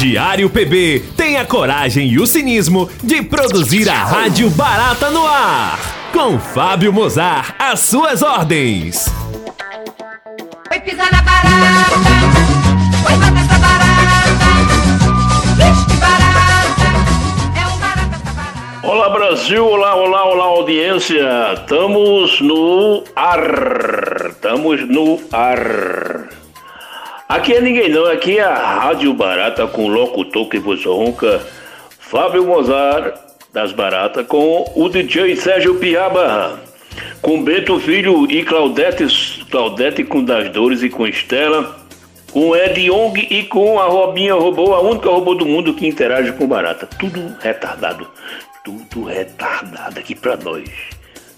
[0.00, 5.78] Diário PB tem a coragem e o cinismo de produzir a Rádio Barata no ar.
[6.10, 9.04] Com Fábio Mozart, às suas ordens.
[10.68, 12.00] Foi pisar na barata,
[13.04, 14.46] foi matar essa barata.
[15.56, 18.86] Vixe, que barata, é um barata essa barata.
[18.86, 21.52] Olá Brasil, olá, olá, olá audiência.
[21.52, 24.30] Estamos no ar.
[24.30, 26.39] Estamos no ar.
[27.30, 31.40] Aqui é ninguém não, aqui é a Rádio Barata com o locutor que vos ronca,
[32.00, 33.14] Fábio Mozart
[33.52, 36.58] das Baratas, com o DJ Sérgio Piaba,
[37.22, 39.06] com Beto Filho e Claudete,
[39.48, 41.78] Claudete com Das Dores e com Estela,
[42.32, 46.32] com Ed Young e com a Robinha Robô, a única robô do mundo que interage
[46.32, 46.88] com Barata.
[46.98, 48.08] Tudo retardado,
[48.64, 50.68] tudo retardado aqui pra nós.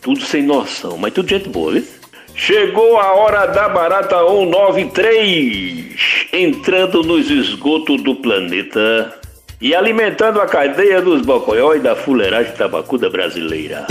[0.01, 2.02] Tudo sem noção, mas tudo gente boa, viu?
[2.35, 9.15] Chegou a hora da Barata 193, entrando nos esgotos do planeta
[9.61, 13.87] e alimentando a cadeia dos bocoió e da fuleiragem tabacuda brasileira.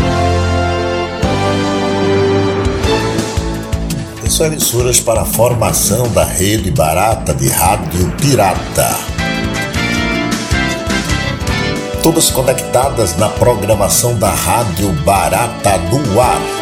[4.27, 8.89] São emissoras para a formação da rede barata de rádio pirata.
[12.01, 16.60] Todas conectadas na programação da Rádio Barata do Ar.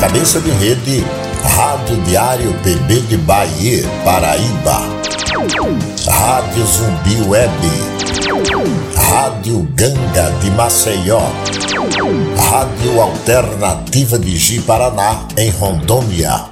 [0.00, 1.04] Cabeça de rede,
[1.42, 4.82] Rádio Diário PB de Bahia, Paraíba.
[6.08, 7.50] Rádio Zumbi Web.
[8.94, 11.20] Rádio Ganga de Maceió.
[12.48, 16.44] Rádio Alternativa de Ji Paraná, em Rondônia.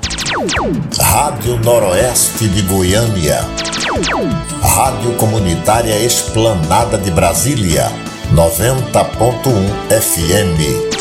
[1.00, 3.44] Rádio Noroeste de Goiânia.
[4.60, 7.92] Rádio Comunitária Esplanada de Brasília,
[8.34, 10.95] 90.1 FM.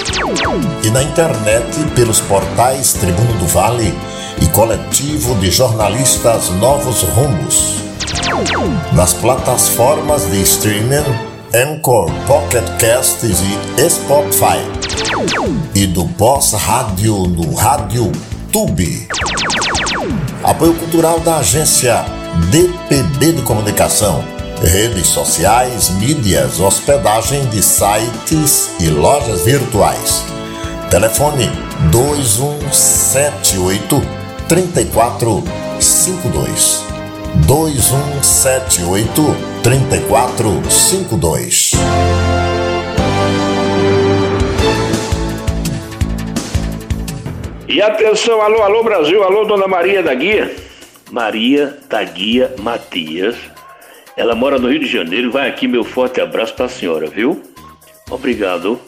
[0.84, 3.94] E na internet pelos portais Tribuno do Vale
[4.42, 7.76] e Coletivo de Jornalistas Novos Rumos.
[8.94, 11.04] Nas plataformas de streaming
[11.54, 13.40] Anchor, Pocket Casts
[13.78, 14.60] e Spotify.
[15.76, 18.12] E do Pós Rádio no Rádio
[18.52, 19.08] Tube.
[20.44, 22.04] Apoio cultural da agência
[22.52, 24.35] DPB de Comunicação.
[24.62, 30.24] Redes sociais, mídias, hospedagem de sites e lojas virtuais.
[30.90, 31.50] Telefone
[31.92, 34.02] 2178
[34.48, 36.86] 3452.
[37.46, 41.72] 2178 3452.
[47.68, 50.56] E atenção, alô, alô Brasil, alô Dona Maria da Guia.
[51.12, 53.36] Maria da Guia Matias.
[54.18, 55.32] Ela mora no Rio de Janeiro.
[55.32, 57.42] Vai aqui meu forte abraço para a senhora, viu?
[58.10, 58.80] Obrigado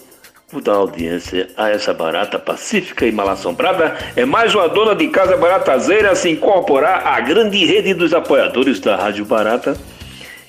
[0.50, 3.98] por dar audiência a essa barata pacífica e mal assombrada.
[4.16, 8.80] É mais uma dona de casa baratazeira a se incorporar à grande rede dos apoiadores
[8.80, 9.78] da Rádio Barata,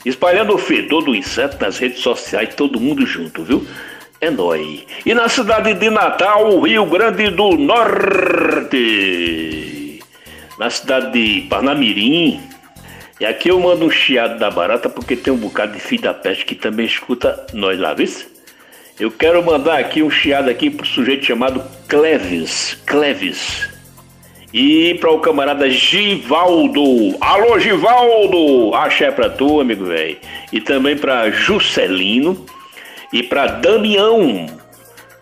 [0.05, 3.67] espalhando o fedor do inseto nas redes sociais, todo mundo junto, viu?
[4.21, 4.85] É nóis.
[5.05, 8.79] E na cidade de Natal, Rio Grande do Norte,
[10.59, 12.41] na cidade de Parnamirim,
[13.21, 16.15] e aqui eu mando um chiado da barata porque tem um bocado de filho da
[16.15, 18.09] peste que também escuta nós lá, viu?
[18.99, 22.77] Eu quero mandar aqui um chiado aqui pro sujeito chamado Cleves.
[22.85, 23.69] Cleves.
[24.53, 27.17] E para o camarada Givaldo.
[27.21, 28.75] Alô, Givaldo!
[28.75, 30.17] Axé pra tu, amigo velho.
[30.53, 32.45] E também para Juscelino
[33.13, 34.47] e para Damião.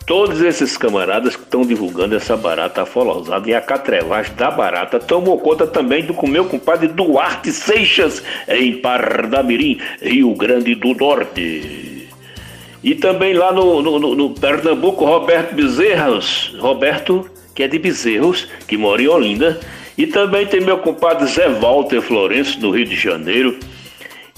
[0.06, 5.36] Todos esses camaradas que estão divulgando essa barata afolosada e a catrevagem da barata tomou
[5.40, 12.08] conta também do meu compadre Duarte Seixas em Pardamirim, Rio Grande do Norte.
[12.84, 18.46] E também lá no, no, no, no Pernambuco, Roberto Bezerros, Roberto, que é de Bezerros,
[18.68, 19.58] que mora em Olinda.
[19.98, 23.58] E também tem meu compadre Zé Walter Florencio, do Rio de Janeiro.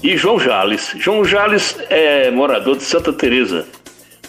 [0.01, 0.95] E João Jales.
[0.97, 3.67] João Jales é morador de Santa Teresa.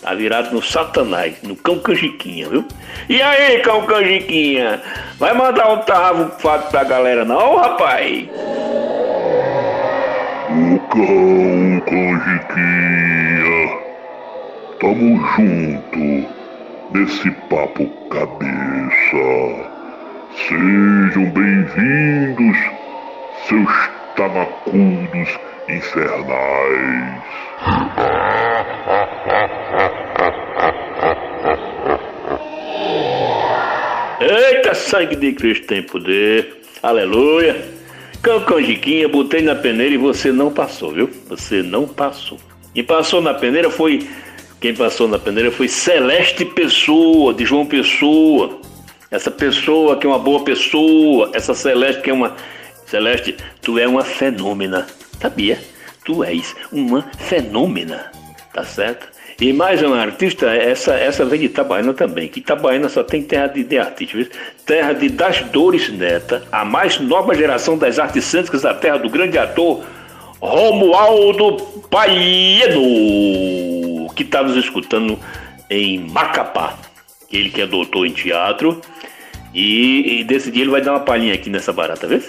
[0.02, 2.64] Tá virado no Satanás, no Cão Canjiquinha, viu?
[3.06, 4.80] E aí, Cão Canjiquinha?
[5.18, 8.26] Vai mandar um tarravo fato pra galera não, rapaz?
[10.48, 13.10] O Cão Canjiquinha.
[14.80, 16.28] Tamo junto
[16.94, 19.70] nesse papo cabeça.
[20.48, 22.56] Sejam bem-vindos,
[23.46, 25.38] seus tabacudos
[25.68, 27.22] infernais.
[34.20, 36.60] Eita, sangue de Cristo tem poder.
[36.82, 37.56] Aleluia.
[38.22, 41.08] Cão Canjiquinha, botei na peneira e você não passou, viu?
[41.30, 42.38] Você não passou.
[42.74, 44.06] E passou na peneira foi.
[44.60, 48.60] Quem passou na peneira foi Celeste Pessoa, de João Pessoa.
[49.10, 52.36] Essa pessoa que é uma boa pessoa, essa Celeste que é uma
[52.84, 54.86] Celeste, tu é uma fenômena.
[55.18, 55.58] Sabia?
[56.04, 58.12] Tu és uma fenômena.
[58.52, 59.08] Tá certo?
[59.40, 63.46] E mais uma artista, essa, essa vem de Itabaiana também, que Itabaiana só tem terra
[63.46, 64.28] de, de artistas, viu?
[64.66, 69.08] terra de Das Dores Neta, a mais nova geração das artes cênicas da terra do
[69.08, 69.82] grande ator
[70.42, 71.56] Romualdo
[71.88, 72.82] Paiedo,
[74.14, 75.18] que está nos escutando
[75.70, 76.78] em Macapá.
[77.32, 78.78] Ele que é doutor em teatro,
[79.54, 82.20] e, e desse dia ele vai dar uma palhinha aqui nessa barata, vê?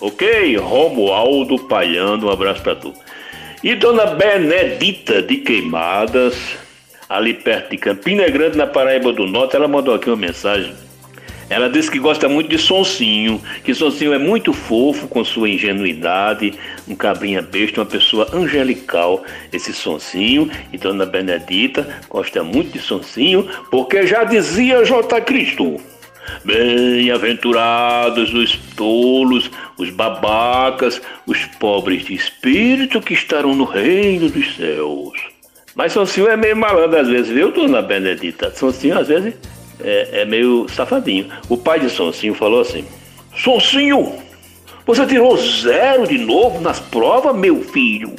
[0.00, 2.94] Ok, Romualdo Palhando, um abraço pra tu.
[3.64, 6.36] E Dona Benedita de Queimadas,
[7.08, 10.74] ali perto de Campina Grande, na Paraíba do Norte, ela mandou aqui uma mensagem.
[11.48, 16.52] Ela disse que gosta muito de Sonsinho, que Sonsinho é muito fofo com sua ingenuidade,
[16.86, 20.50] um cabrinha besta, uma pessoa angelical, esse Sonsinho.
[20.70, 25.22] E Dona Benedita gosta muito de Sonsinho, porque já dizia J.
[25.22, 25.80] Cristo.
[26.44, 35.12] Bem-aventurados os tolos, os babacas, os pobres de espírito que estarão no reino dos céus.
[35.74, 38.54] Mas Sonsinho é meio malandro às vezes, viu, dona Benedita?
[38.54, 39.34] Sonsinho às vezes
[39.80, 41.28] é, é meio safadinho.
[41.48, 42.84] O pai de Sonsinho falou assim:
[43.36, 44.14] Sonsinho,
[44.86, 48.14] você tirou zero de novo nas provas, meu filho?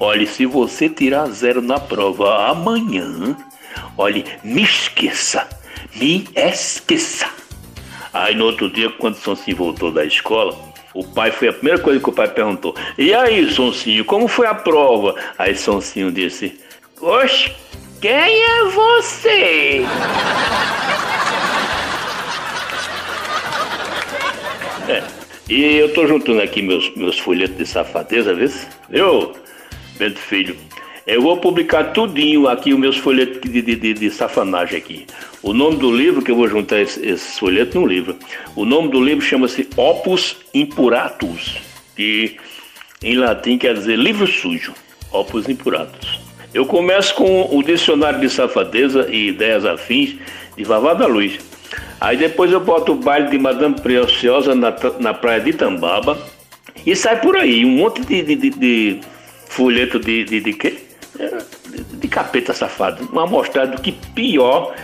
[0.00, 3.36] Olhe, se você tirar zero na prova amanhã,
[3.96, 5.46] olhe, me esqueça
[5.94, 7.26] me esqueça.
[8.12, 10.56] Aí no outro dia, quando Sonsinho voltou da escola,
[10.94, 12.74] o pai foi a primeira coisa que o pai perguntou.
[12.98, 15.14] E aí, Sonsinho, como foi a prova?
[15.38, 16.60] Aí Sonsinho disse:
[17.00, 17.52] Oxe,
[18.00, 19.82] quem é você?
[24.88, 25.00] É,
[25.48, 28.50] e eu tô juntando aqui meus, meus folhetos de safadeza, viu?
[28.90, 29.32] Viu,
[29.96, 30.56] Bento Filho?
[31.04, 35.06] Eu vou publicar tudinho aqui os meus folhetos de, de, de, de, safanagem aqui.
[35.42, 38.16] O nome do livro, que eu vou juntar esses esse folhetos no livro,
[38.54, 41.58] o nome do livro chama-se Opus Impuratus,
[41.96, 42.36] que
[43.02, 44.72] em latim quer dizer livro sujo,
[45.10, 46.20] Opus Impuratus.
[46.54, 50.14] Eu começo com o Dicionário de Safadeza e Ideias Afins
[50.56, 51.40] de Vavá da Luz.
[52.00, 56.16] Aí depois eu boto o baile de Madame Preciosa na, na praia de Tambaba
[56.86, 59.00] e sai por aí um monte de, de, de, de
[59.48, 60.91] folheto de, de, de quê?
[61.92, 64.74] De capeta safado, uma amostragem do que pior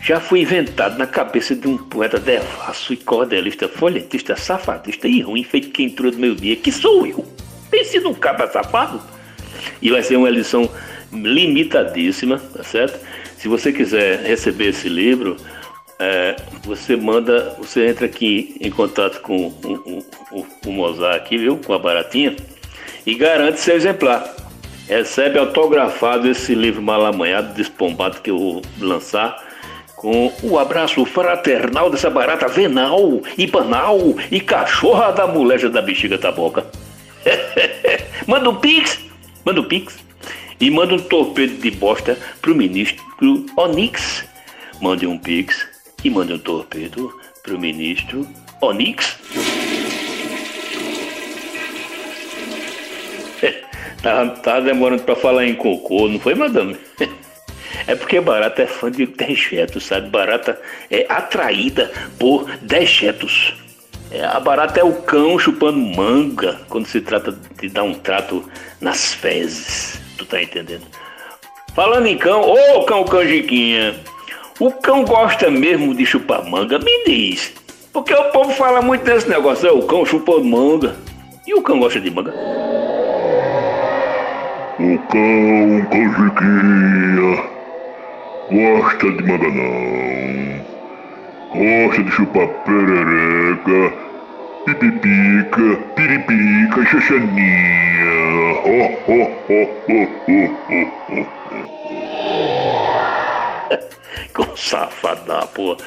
[0.00, 5.42] já foi inventado na cabeça de um poeta devasso e cordelista, folhetista, safadista e ruim,
[5.42, 7.24] feito que entrou do meio-dia, que sou eu.
[7.70, 8.14] Tem sido um
[8.52, 9.00] safado.
[9.82, 10.70] E vai ser uma edição
[11.12, 13.00] limitadíssima, tá certo?
[13.36, 15.36] Se você quiser receber esse livro,
[15.98, 21.58] é, você manda, você entra aqui em contato com o, o, o Mozart aqui, viu?
[21.58, 22.36] Com a baratinha,
[23.04, 24.45] e garante seu exemplar
[24.88, 29.44] recebe autografado esse livro mal amanhado, despombado que eu vou lançar,
[29.96, 33.98] com o abraço fraternal dessa barata venal e banal
[34.30, 36.66] e cachorra da moleja da bexiga da boca.
[38.26, 39.00] manda um pix,
[39.44, 39.98] manda um pix
[40.60, 44.24] e manda um torpedo de bosta pro ministro Onix.
[44.80, 45.66] Mande um pix
[46.04, 47.12] e mande um torpedo
[47.42, 48.26] pro ministro
[48.60, 49.18] Onix.
[54.02, 56.76] Tava, tava demorando pra falar em cocô, não foi, madame?
[57.86, 60.08] É porque barata é fã de dejetos, sabe?
[60.08, 60.60] Barata
[60.90, 63.54] é atraída por dejetos.
[64.10, 68.48] É, a barata é o cão chupando manga quando se trata de dar um trato
[68.80, 70.00] nas fezes.
[70.16, 70.84] Tu tá entendendo?
[71.74, 73.94] Falando em cão, ô cão canjiquinha,
[74.58, 76.78] o cão gosta mesmo de chupar manga?
[76.78, 77.52] Me diz.
[77.92, 80.96] Porque o povo fala muito desse negócio, o cão chupando manga.
[81.46, 82.32] E o cão gosta de manga?
[84.78, 87.32] O cão canjiquinha
[88.52, 90.60] gosta de manga não.
[91.54, 93.94] Gosta de chupar perereca,
[94.66, 98.16] pipipica, piripirica xaxaninha.
[98.66, 101.26] Oh, oh, oh, oh, oh, oh, oh.
[104.34, 105.78] Cão safado da porra.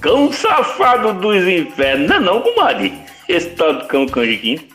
[0.00, 2.08] Cão safado dos infernos.
[2.08, 2.92] Não é não, comadre?
[3.28, 4.66] Esse tal do cão canjiquinho.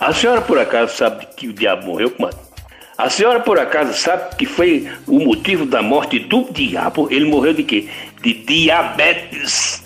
[0.00, 2.45] A senhora por acaso sabe que o diabo morreu, comadre?
[2.98, 7.08] A senhora por acaso sabe que foi o motivo da morte do diabo?
[7.10, 7.88] Ele morreu de quê?
[8.22, 9.82] De diabetes.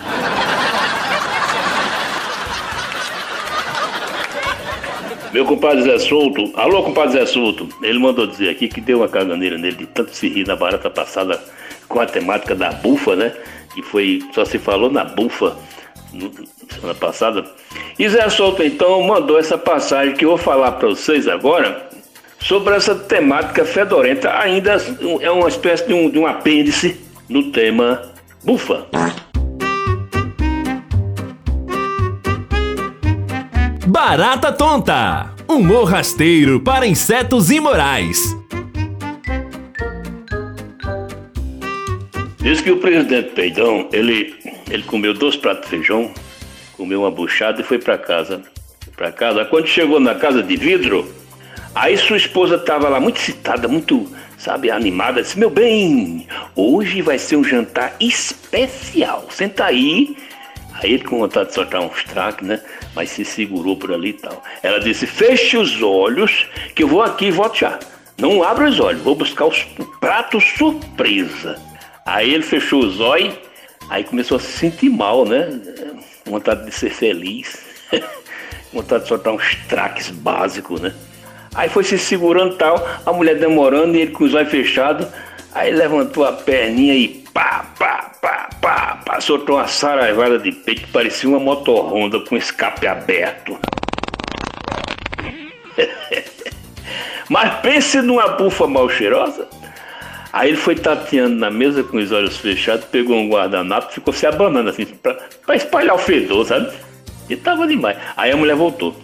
[5.32, 9.08] Meu compadre Zé Solto, alô compadre Zé Solto, ele mandou dizer aqui que deu uma
[9.08, 11.40] caganeira nele de tanto se rir na barata passada
[11.88, 13.32] com a temática da bufa, né?
[13.74, 15.56] Que foi, só se falou na bufa
[16.12, 16.32] no,
[16.68, 17.44] semana passada.
[17.98, 21.89] E Zé Solto então mandou essa passagem que eu vou falar para vocês agora
[22.40, 24.76] sobre essa temática fedorenta, ainda
[25.20, 28.02] é uma espécie de um, de um apêndice no tema
[28.42, 28.86] bufa.
[33.86, 35.34] Barata Tonta.
[35.46, 38.16] Humor rasteiro para insetos imorais.
[42.38, 44.34] Diz que o presidente Peidão, ele,
[44.70, 46.10] ele comeu dois pratos de feijão,
[46.76, 48.42] comeu uma buchada e foi para casa.
[48.96, 49.44] Para casa.
[49.44, 51.06] Quando chegou na casa de vidro,
[51.74, 55.22] aí sua esposa estava lá muito excitada, muito, sabe, animada.
[55.22, 59.26] Disse: Meu bem, hoje vai ser um jantar especial.
[59.30, 60.16] Senta aí.
[60.74, 62.60] Aí ele com vontade de soltar uns traques, né?
[62.94, 64.42] Mas se segurou por ali e tal.
[64.62, 67.78] Ela disse: Feche os olhos, que eu vou aqui e volto já.
[68.18, 71.58] Não abra os olhos, vou buscar os, o prato surpresa.
[72.04, 73.34] Aí ele fechou os olhos,
[73.88, 75.48] aí começou a se sentir mal, né?
[76.26, 77.58] Vontade de ser feliz.
[78.72, 80.94] vontade de soltar uns traques básicos, né?
[81.54, 85.06] Aí foi se segurando tal, a mulher demorando e ele com os olhos fechados.
[85.52, 90.82] Aí levantou a perninha e pá, pá, pá, pá, pá, soltou uma saraivada de peito
[90.82, 93.58] que parecia uma motorronda com escape aberto.
[97.28, 99.48] Mas pense numa bufa mal cheirosa.
[100.32, 104.14] Aí ele foi tateando na mesa com os olhos fechados, pegou um guardanapo e ficou
[104.14, 105.14] se abanando assim, pra,
[105.44, 106.70] pra espalhar o fedor, sabe?
[107.28, 107.96] E tava demais.
[108.16, 108.94] Aí a mulher voltou.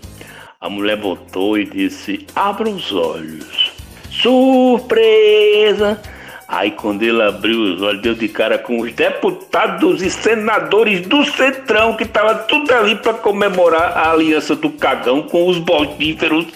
[0.66, 3.70] A mulher voltou e disse: Abra os olhos.
[4.10, 6.02] Surpresa!
[6.48, 11.24] Aí quando ele abriu os olhos, deu de cara com os deputados e senadores do
[11.24, 16.46] Centrão, que tava tudo ali para comemorar a aliança do cagão com os bolíferos.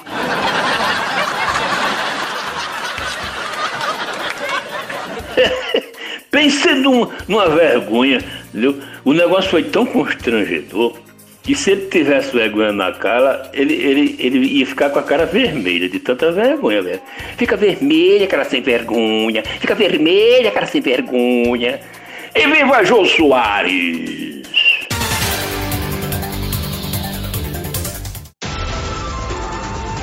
[6.32, 8.76] Pense num, numa vergonha, entendeu?
[9.04, 10.98] O negócio foi tão constrangedor
[11.42, 15.24] que se ele tivesse vergonha na cara, ele, ele, ele ia ficar com a cara
[15.24, 17.00] vermelha de tanta vergonha, velho.
[17.36, 19.42] Fica vermelha, cara sem vergonha.
[19.58, 21.80] Fica vermelha, cara sem vergonha.
[22.34, 24.40] E viva Jô Soares!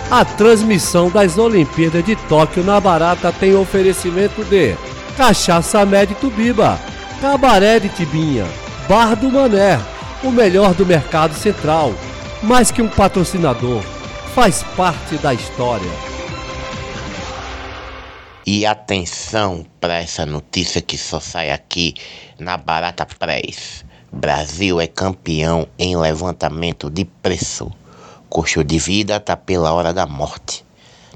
[0.10, 4.74] A transmissão das Olimpíadas de Tóquio na Barata tem oferecimento de
[5.18, 6.80] Cachaça Med Tubiba,
[7.20, 8.46] Cabaré de Tibinha,
[8.88, 9.78] Bar do Mané,
[10.28, 11.94] o melhor do mercado central.
[12.44, 13.82] Mais que um patrocinador,
[14.36, 15.90] faz parte da história.
[18.46, 21.96] E atenção para essa notícia que só sai aqui
[22.38, 23.86] na Barata Press.
[24.12, 27.72] Brasil é campeão em levantamento de preço.
[28.30, 30.66] Custo de vida tá pela hora da morte.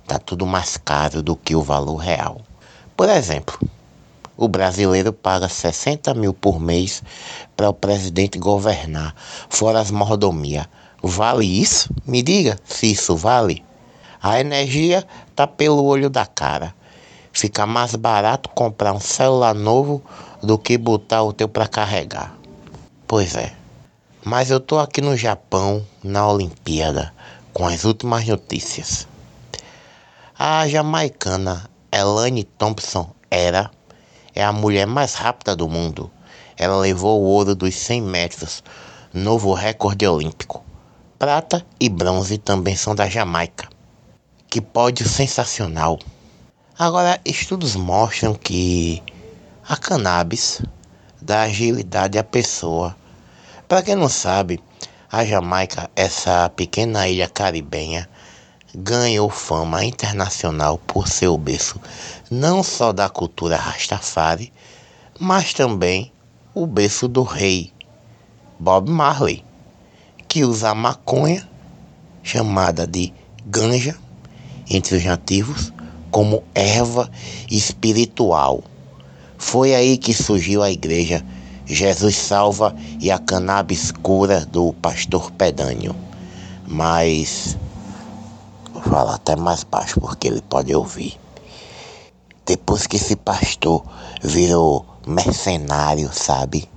[0.08, 2.42] Tá tudo mais caro do que o valor real.
[2.96, 3.60] Por exemplo,
[4.42, 7.04] o brasileiro paga 60 mil por mês
[7.62, 9.14] para o presidente governar,
[9.48, 10.66] fora as mordomias.
[11.04, 11.94] Vale isso?
[12.08, 13.64] Me diga se isso vale.
[14.20, 16.74] A energia tá pelo olho da cara.
[17.32, 20.02] Fica mais barato comprar um celular novo
[20.42, 22.36] do que botar o teu para carregar.
[23.06, 23.54] Pois é.
[24.26, 27.14] Mas eu tô aqui no Japão, na Olimpíada,
[27.54, 29.08] com as últimas notícias.
[30.38, 33.70] A jamaicana Elaine Thompson era
[34.34, 36.10] é a mulher mais rápida do mundo.
[36.62, 38.64] Ela levou o ouro dos 100 metros,
[39.12, 40.64] novo recorde olímpico.
[41.18, 43.68] Prata e bronze também são da Jamaica.
[44.48, 45.98] Que pódio sensacional.
[46.78, 49.02] Agora, estudos mostram que
[49.68, 50.62] a cannabis
[51.20, 52.96] dá agilidade à pessoa.
[53.68, 54.62] Para quem não sabe,
[55.12, 58.08] a Jamaica, essa pequena ilha caribenha,
[58.76, 61.82] ganhou fama internacional por seu berço
[62.30, 64.54] não só da cultura Rastafari,
[65.20, 66.12] mas também
[66.54, 67.72] o berço do rei
[68.60, 69.44] Bob Marley,
[70.28, 71.48] que usa a maconha,
[72.22, 73.14] chamada de
[73.46, 73.98] ganja
[74.70, 75.74] entre os nativos,
[76.12, 77.10] como erva
[77.50, 78.64] espiritual.
[79.38, 81.26] Foi aí que surgiu a igreja
[81.66, 85.96] Jesus Salva e a cannabis cura do pastor Pedânio.
[86.68, 87.58] Mas
[88.74, 91.18] vou falar até mais baixo porque ele pode ouvir.
[92.46, 93.84] Depois que esse pastor
[94.22, 96.70] virou mercenário, sabe?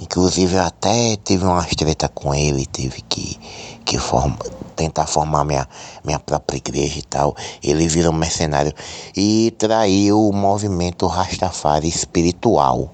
[0.00, 3.38] Inclusive eu até tive uma treta com ele, tive que,
[3.84, 4.38] que forma,
[4.76, 5.68] tentar formar minha,
[6.04, 7.36] minha própria igreja e tal.
[7.62, 8.72] Ele virou mercenário
[9.16, 12.90] e traiu o movimento Rastafari espiritual,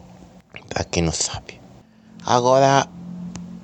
[0.69, 1.61] para quem não sabe.
[2.25, 2.89] Agora,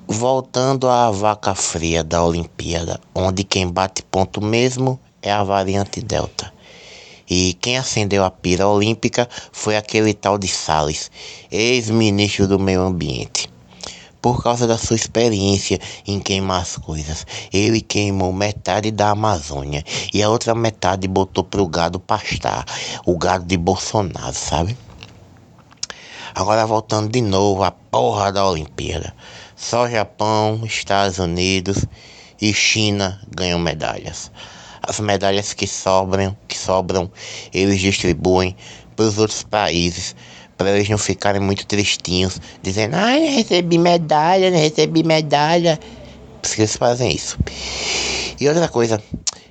[0.07, 6.52] voltando à vaca fria da Olimpíada, onde quem bate ponto mesmo é a variante Delta.
[7.35, 11.09] E quem acendeu a pira olímpica foi aquele tal de Salles,
[11.51, 13.49] ex-ministro do Meio Ambiente.
[14.21, 20.21] Por causa da sua experiência em queimar as coisas, ele queimou metade da Amazônia e
[20.21, 22.65] a outra metade botou pro gado pastar,
[23.03, 24.77] o gado de Bolsonaro, sabe?
[26.35, 29.11] Agora voltando de novo à porra da Olimpíada.
[29.55, 31.83] Só Japão, Estados Unidos
[32.39, 34.29] e China ganham medalhas.
[34.85, 37.09] As medalhas que sobram, que sobram,
[37.53, 38.55] eles distribuem
[38.95, 40.15] para os outros países,
[40.57, 45.79] para eles não ficarem muito tristinhos, dizendo: "Ai, recebi medalha, recebi medalha".
[46.41, 47.37] Por isso que eles fazem isso.
[48.39, 49.01] E outra coisa,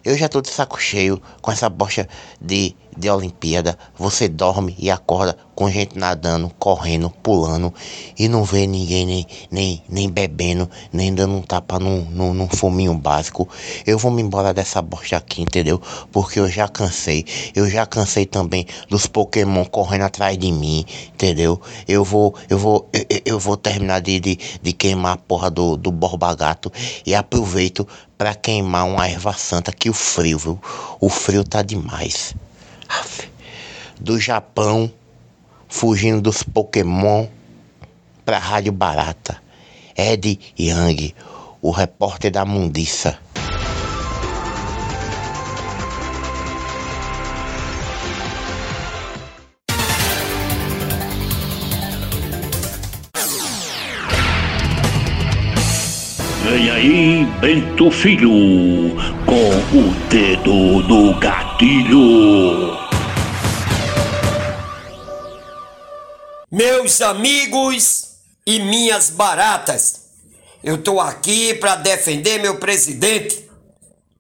[0.05, 2.07] eu já tô de saco cheio com essa bosta
[2.41, 3.79] de, de Olimpíada.
[3.97, 7.73] Você dorme e acorda com gente nadando, correndo, pulando
[8.19, 12.49] e não vê ninguém nem, nem, nem bebendo, nem dando um tapa num, num, num
[12.49, 13.49] fuminho básico.
[13.87, 15.81] Eu vou me embora dessa bosta aqui, entendeu?
[16.11, 17.25] Porque eu já cansei.
[17.55, 21.61] Eu já cansei também dos Pokémon correndo atrás de mim, entendeu?
[21.87, 25.77] Eu vou, eu vou, eu, eu- vou terminar de, de, de queimar a porra do,
[25.77, 26.73] do Borba Gato
[27.05, 30.61] e aproveito pra queimar uma erva santa que o frio, viu?
[31.01, 32.35] O frio tá demais.
[34.01, 34.93] Do Japão,
[35.69, 37.27] fugindo dos Pokémon
[38.25, 39.43] pra Rádio Barata.
[39.97, 41.15] Ed Yang,
[41.61, 43.19] o repórter da mundiça.
[56.45, 58.31] Vem aí, Bento Filho,
[59.25, 62.82] com o dedo no gatilho.
[66.53, 68.09] Meus amigos
[68.45, 70.03] e minhas baratas,
[70.63, 73.49] eu tô aqui para defender meu presidente,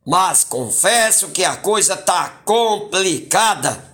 [0.06, 3.84] mas confesso que a coisa tá complicada.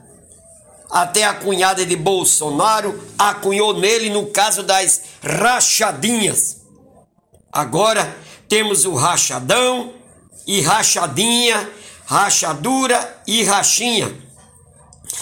[0.89, 6.59] Até a cunhada de Bolsonaro acunhou nele no caso das rachadinhas.
[7.51, 8.17] Agora
[8.49, 9.95] temos o rachadão
[10.47, 11.69] e rachadinha,
[12.07, 14.17] rachadura e rachinha.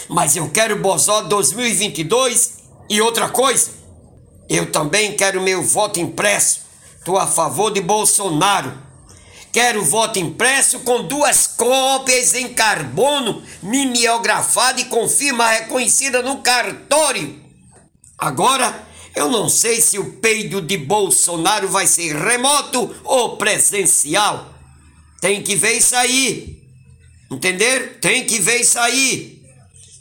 [0.07, 3.71] Mas eu quero Bozó 2022 e outra coisa.
[4.49, 6.61] Eu também quero meu voto impresso.
[7.05, 8.73] Tô a favor de Bolsonaro.
[9.53, 17.41] Quero voto impresso com duas cópias em carbono, mimeografada e com firma reconhecida no cartório.
[18.19, 24.53] Agora, eu não sei se o peido de Bolsonaro vai ser remoto ou presencial.
[25.23, 26.63] Tem que ver isso aí.
[27.31, 27.99] Entender?
[27.99, 29.36] Tem que ver isso aí.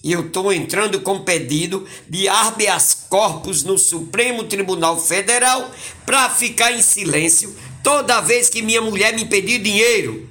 [0.05, 5.71] E eu estou entrando com pedido de habeas corpus no Supremo Tribunal Federal
[6.05, 10.29] para ficar em silêncio toda vez que minha mulher me pedir dinheiro.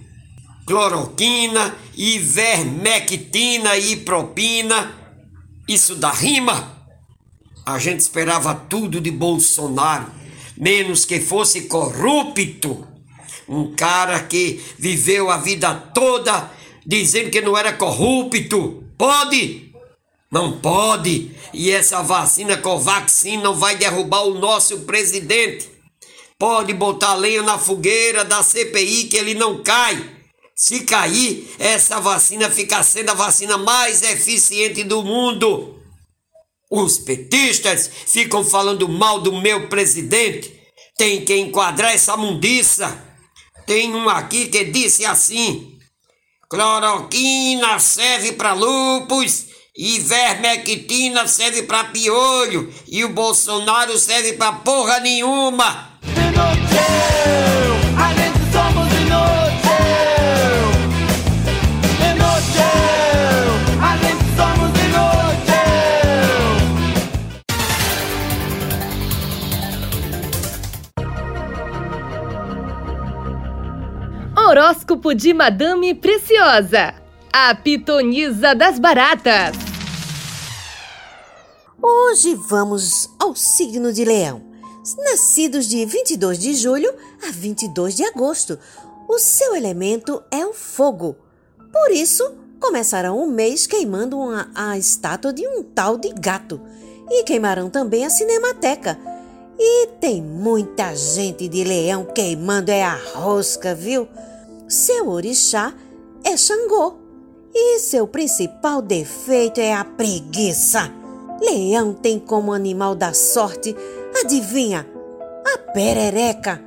[0.64, 4.94] Cloroquina, ivermectina e propina.
[5.66, 6.78] Isso dá rima.
[7.66, 10.06] A gente esperava tudo de Bolsonaro,
[10.56, 12.86] menos que fosse corrupto.
[13.48, 16.48] Um cara que viveu a vida toda
[16.86, 18.83] dizendo que não era corrupto.
[18.96, 19.72] Pode?
[20.30, 21.30] Não pode.
[21.52, 25.70] E essa vacina Covaxin não vai derrubar o nosso presidente.
[26.38, 30.12] Pode botar lenha na fogueira da CPI que ele não cai.
[30.56, 35.80] Se cair, essa vacina fica sendo a vacina mais eficiente do mundo.
[36.70, 40.52] Os petistas ficam falando mal do meu presidente.
[40.96, 43.02] Tem que enquadrar essa mundiça.
[43.66, 45.73] Tem um aqui que disse assim:
[46.54, 55.98] cloroquina serve para lupus, ivermectina serve para piolho e o Bolsonaro serve para porra nenhuma.
[74.56, 76.94] Horóscopo de Madame Preciosa,
[77.32, 79.56] a pitonisa das baratas.
[81.82, 84.44] Hoje vamos ao signo de Leão,
[85.10, 86.94] nascidos de 22 de julho
[87.26, 88.56] a 22 de agosto.
[89.08, 91.16] O seu elemento é o fogo.
[91.72, 92.22] Por isso,
[92.60, 96.60] começarão o mês queimando uma- a estátua de um tal de gato
[97.10, 98.96] e queimarão também a cinemateca.
[99.58, 104.08] E tem muita gente de Leão queimando é a rosca, viu?
[104.66, 105.74] Seu orixá
[106.24, 106.96] é Xangô
[107.54, 110.90] e seu principal defeito é a preguiça.
[111.40, 113.76] Leão tem como animal da sorte,
[114.22, 114.86] adivinha,
[115.46, 116.62] a perereca.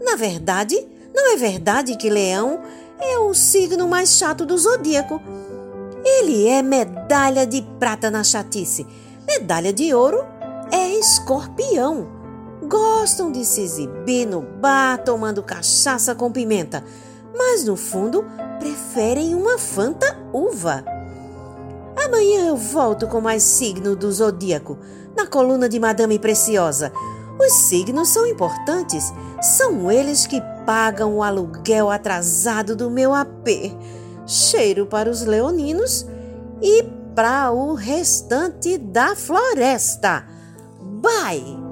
[0.00, 0.74] Na verdade,
[1.14, 2.62] não é verdade que Leão
[2.98, 5.20] é o signo mais chato do zodíaco.
[6.02, 8.86] Ele é medalha de prata na chatice,
[9.26, 10.24] medalha de ouro
[10.72, 12.08] é escorpião.
[12.62, 16.82] Gostam de se exibir no bar tomando cachaça com pimenta,
[17.36, 18.24] mas no fundo
[18.58, 20.84] preferem uma fanta uva.
[22.04, 24.78] Amanhã eu volto com mais signo do zodíaco,
[25.16, 26.92] na coluna de Madame Preciosa.
[27.38, 29.12] Os signos são importantes.
[29.40, 33.72] São eles que pagam o aluguel atrasado do meu AP.
[34.26, 36.06] Cheiro para os leoninos
[36.62, 36.82] e
[37.14, 40.26] para o restante da floresta.
[40.80, 41.63] Bye!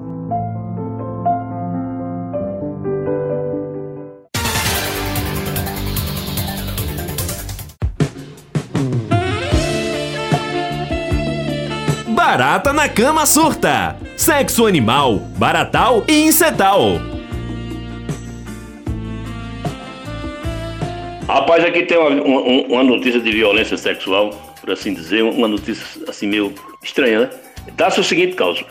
[12.33, 13.95] Barata na cama surta.
[14.17, 16.93] Sexo animal, baratal e insetal.
[21.27, 25.85] Rapaz, aqui tem uma, uma- uma notícia de violência sexual, por assim dizer, uma notícia
[26.09, 27.29] assim meio estranha, né?
[27.77, 28.65] Dá-se o seguinte causa.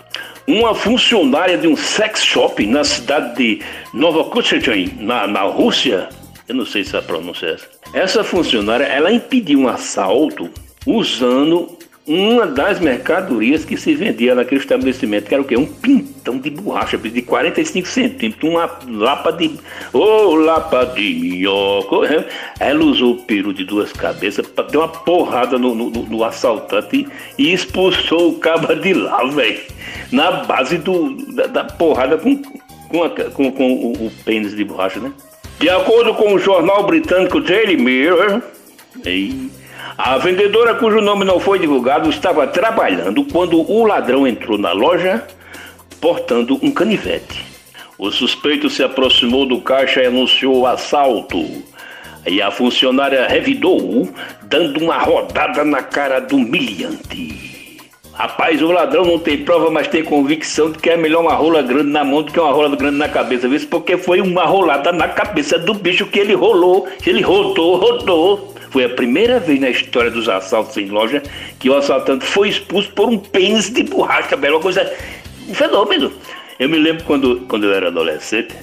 [0.48, 3.62] Uma funcionária de um sex shop na cidade de
[3.94, 6.08] Novokuchetin, na, na Rússia,
[6.48, 7.68] eu não sei se a pronúncia é essa.
[7.94, 10.50] Essa funcionária, ela impediu um assalto
[10.84, 15.56] usando uma das mercadorias que se vendia naquele estabelecimento, que era o quê?
[15.56, 19.52] Um pintão de borracha de 45 centímetros, uma lapa de.
[19.92, 22.26] Ô, lapa de minhoca!
[22.58, 27.06] Ela usou o peru de duas cabeças, pra- deu uma porrada no, no- no- assaltante
[27.38, 29.60] e expulsou o caba de lá, velho.
[30.10, 32.36] Na base do, da, da porrada com,
[32.88, 35.12] com, a- com- com o, o pênis de borracha, né?
[35.60, 38.42] De acordo com o jornal britânico Daily Mirror,
[39.06, 39.48] ei,
[39.96, 45.26] a vendedora cujo nome não foi divulgado estava trabalhando quando o ladrão entrou na loja
[46.00, 47.44] portando um canivete.
[47.98, 51.62] O suspeito se aproximou do caixa e anunciou o assalto.
[52.26, 57.51] E a funcionária revidou-o, dando uma rodada na cara do humilhante.
[58.14, 61.62] Rapaz, o ladrão não tem prova, mas tem convicção de que é melhor uma rola
[61.62, 63.48] grande na mão do que uma rola grande na cabeça.
[63.48, 63.58] Viu?
[63.68, 66.86] Porque foi uma rolada na cabeça do bicho que ele rolou.
[67.06, 68.54] Ele rodou, rodou.
[68.70, 71.22] Foi a primeira vez na história dos assaltos em loja
[71.58, 74.36] que o assaltante foi expulso por um pênis de borracha.
[74.36, 74.92] Uma coisa.
[75.48, 76.12] Um fenômeno.
[76.58, 78.54] Eu me lembro quando, quando eu era adolescente,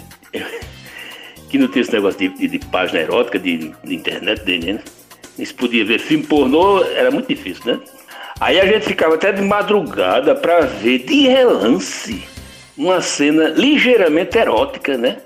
[1.50, 4.80] que não tinha esse negócio de, de, página erótica, de, de internet, de, né?
[5.36, 7.80] Se podia ver filme pornô, era muito difícil, né?
[8.40, 12.24] Aí a gente ficava até de madrugada pra ver de relance
[12.78, 15.18] uma cena ligeiramente erótica, né?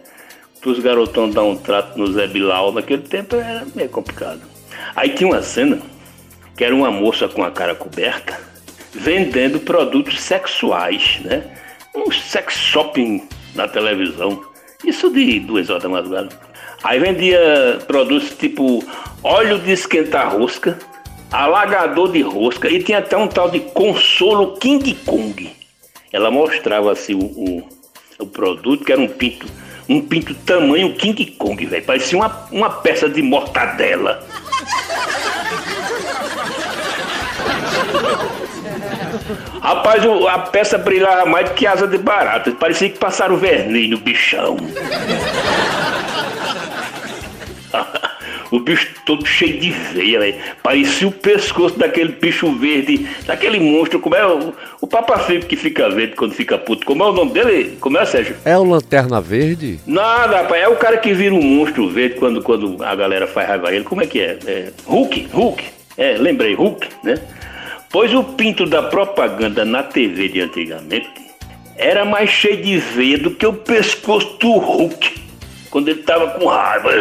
[0.60, 4.42] Para os garotão dar um trato no Zé Bilal naquele tempo era meio complicado.
[4.96, 5.80] Aí tinha uma cena
[6.58, 8.40] que era uma moça com a cara coberta
[8.94, 11.44] vendendo produtos sexuais, né?
[11.96, 14.44] Um sex shopping na televisão.
[14.84, 16.30] Isso de duas horas da madrugada.
[16.84, 18.84] Aí vendia produtos tipo
[19.24, 20.78] óleo de esquentar rosca,
[21.34, 25.52] alagador de rosca e tinha até um tal de consolo King Kong.
[26.12, 27.68] Ela mostrava assim o, o,
[28.20, 29.48] o produto, que era um pinto,
[29.90, 31.84] um pinto tamanho King Kong, velho.
[31.84, 34.24] Parecia uma, uma peça de mortadela.
[39.60, 42.52] Rapaz, a peça brilhava mais do que asa de barata.
[42.52, 44.58] Parecia que passaram verniz no bichão.
[48.54, 50.36] o bicho todo cheio de veia, velho.
[50.62, 54.00] Parecia o pescoço daquele bicho verde, daquele monstro.
[54.00, 56.86] Como é o, o Papa Fico que fica verde quando fica puto?
[56.86, 57.76] Como é o nome dele?
[57.82, 58.36] Como é, Sérgio?
[58.46, 59.80] É o Lanterna Verde?
[59.88, 60.62] Nada, rapaz.
[60.62, 63.74] É o cara que vira um monstro verde quando, quando a galera faz raiva a
[63.74, 63.86] ele.
[63.86, 64.38] Como é que é?
[64.46, 65.64] é Hulk, Hulk.
[65.98, 67.16] É, lembrei, Hulk, né?
[67.92, 71.10] Pois o pinto da propaganda na TV de antigamente
[71.76, 75.24] era mais cheio de veia do que o pescoço do Hulk.
[75.72, 76.92] Quando ele tava com raiva.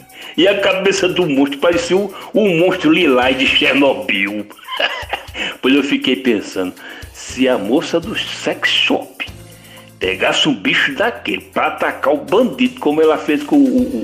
[0.36, 4.46] E a cabeça do monstro parecia o, monstro lilás de Chernobyl.
[5.62, 6.74] pois eu fiquei pensando,
[7.12, 9.26] se a moça do sex shop
[9.98, 14.02] pegasse um bicho daquele pra atacar o bandido, como ela fez com o,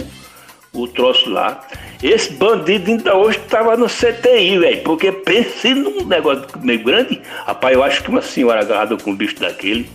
[0.73, 1.67] o, o troço lá,
[2.03, 4.83] esse bandido ainda hoje tava no CTI, velho.
[4.83, 7.21] Porque pense num negócio meio grande.
[7.45, 9.89] Rapaz, eu acho que uma senhora agarrada com um bicho daquele.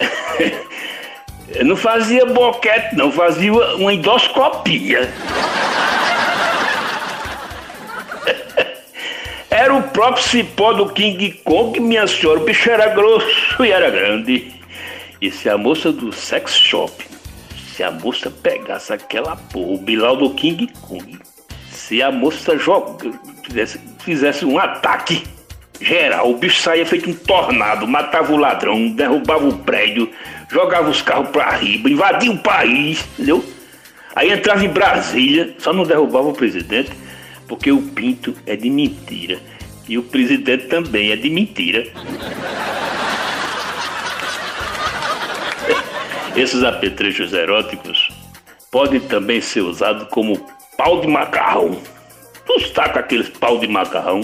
[1.64, 5.12] não fazia boquete, não, fazia uma endoscopia.
[9.50, 12.40] Era o próprio cipó do King Kong, minha senhora.
[12.40, 14.52] O bicho era grosso e era grande.
[15.20, 16.92] E se a moça do sex shop,
[17.72, 21.20] se a moça pegasse aquela porra, o Bilal do King Kong,
[21.70, 23.12] se a moça joga,
[23.44, 25.22] fizesse, fizesse um ataque
[25.80, 30.10] geral, o bicho saía feito um tornado, matava o ladrão, derrubava o prédio,
[30.48, 33.44] jogava os carros pra riba, invadia o país, entendeu?
[34.14, 36.92] Aí entrava em Brasília, só não derrubava o presidente,
[37.48, 39.38] porque o pinto é de mentira.
[39.88, 41.86] E o presidente também é de mentira.
[46.36, 48.10] Esses apetrechos eróticos
[48.70, 50.36] podem também ser usados como
[50.76, 51.80] pau de macarrão.
[52.46, 54.20] Tu saca aqueles pau de macarrão?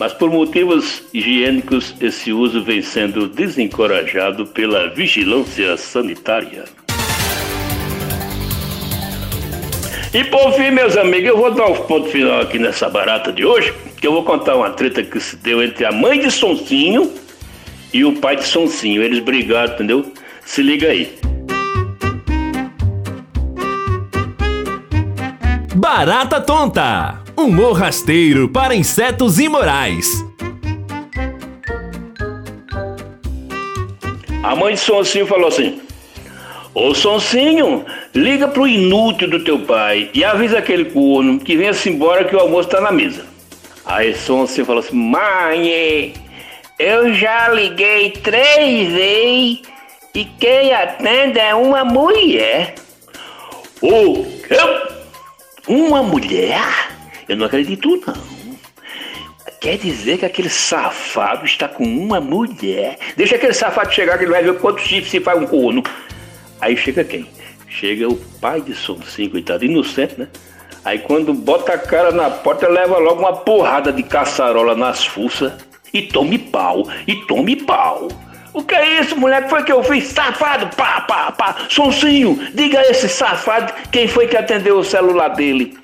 [0.00, 6.64] Mas por motivos higiênicos, esse uso vem sendo desencorajado pela vigilância sanitária.
[10.14, 13.44] E por fim, meus amigos, eu vou dar um ponto final aqui nessa barata de
[13.44, 17.12] hoje, que eu vou contar uma treta que se deu entre a mãe de Sonsinho
[17.92, 19.02] e o pai de Sonsinho.
[19.02, 20.10] Eles brigaram, entendeu?
[20.46, 21.14] Se liga aí.
[25.74, 30.06] Barata Tonta Humor rasteiro para insetos imorais.
[34.42, 35.80] A mãe de Sonsinho falou assim:
[36.74, 42.24] Ô Sonsinho, liga pro inútil do teu pai e avisa aquele corno que venha-se embora
[42.24, 43.24] que o almoço tá na mesa.
[43.86, 46.12] Aí Sonsinho falou assim: Mãe,
[46.78, 49.62] eu já liguei três vezes
[50.14, 52.74] e quem atende é uma mulher.
[53.80, 54.58] O quê?
[55.66, 56.99] Uma mulher?
[57.30, 58.58] Eu não acredito não.
[59.60, 62.98] Quer dizer que aquele safado está com uma mulher.
[63.16, 65.80] Deixa aquele safado chegar que ele vai ver quantos chifres se faz um corno.
[66.60, 67.28] Aí chega quem?
[67.68, 70.26] Chega o pai de Sonsinho, coitado, inocente, né?
[70.84, 75.52] Aí quando bota a cara na porta, leva logo uma porrada de caçarola nas fuças.
[75.94, 78.08] E tome pau, e tome pau.
[78.52, 79.44] O que é isso, mulher?
[79.44, 80.08] Que foi que eu fiz?
[80.08, 81.56] Safado, pá, pá, pá.
[81.68, 85.78] Sonsinho, diga a esse safado quem foi que atendeu o celular dele.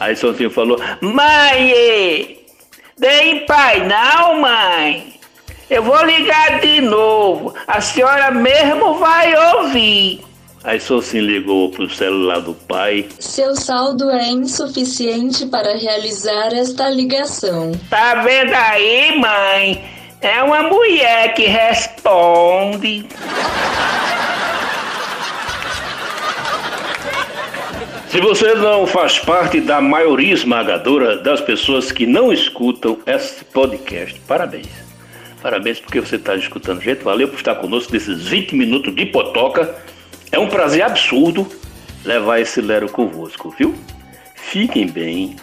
[0.00, 2.38] Aí Sonsinho falou: Mãe,
[2.98, 5.14] dei pai não, mãe.
[5.68, 7.54] Eu vou ligar de novo.
[7.66, 10.20] A senhora mesmo vai ouvir.
[10.64, 13.06] Aí Sonsinho ligou pro celular do pai.
[13.18, 17.72] Seu saldo é insuficiente para realizar esta ligação.
[17.90, 19.84] Tá vendo aí, mãe?
[20.20, 23.06] É uma mulher que responde.
[28.08, 34.18] Se você não faz parte da maioria esmagadora das pessoas que não escutam esse podcast,
[34.26, 34.66] parabéns.
[35.42, 36.80] Parabéns porque você está escutando.
[36.80, 39.76] Gente, valeu por estar conosco nesses 20 minutos de potoca.
[40.32, 41.46] É um prazer absurdo
[42.02, 43.74] levar esse Lero convosco, viu?
[44.34, 45.36] Fiquem bem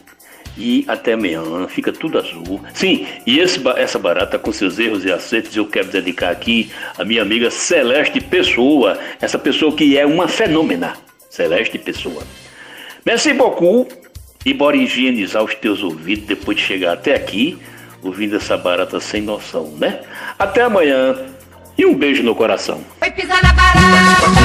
[0.57, 1.67] e até amanhã.
[1.67, 2.59] Fica tudo azul.
[2.73, 7.05] Sim, e esse, essa barata com seus erros e acertos eu quero dedicar aqui a
[7.05, 8.97] minha amiga Celeste Pessoa.
[9.21, 10.93] Essa pessoa que é uma fenômena.
[11.29, 12.23] Celeste Pessoa.
[13.05, 13.87] Merci beaucoup
[14.43, 17.55] e bora higienizar os teus ouvidos depois de chegar até aqui,
[18.01, 20.01] ouvindo essa barata sem noção, né?
[20.39, 21.15] Até amanhã
[21.77, 22.81] e um beijo no coração.
[22.99, 24.44] Foi pisar na barata.